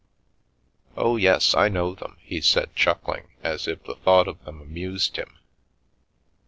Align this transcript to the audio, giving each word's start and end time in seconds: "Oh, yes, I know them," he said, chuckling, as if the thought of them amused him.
"Oh, 0.97 1.15
yes, 1.15 1.53
I 1.53 1.69
know 1.69 1.93
them," 1.93 2.17
he 2.21 2.41
said, 2.41 2.75
chuckling, 2.75 3.27
as 3.43 3.67
if 3.67 3.83
the 3.83 3.93
thought 3.93 4.27
of 4.27 4.43
them 4.45 4.59
amused 4.59 5.17
him. 5.17 5.37